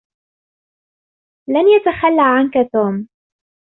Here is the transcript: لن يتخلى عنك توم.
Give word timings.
لن 1.49 1.67
يتخلى 1.67 2.21
عنك 2.25 2.71
توم. 2.73 3.07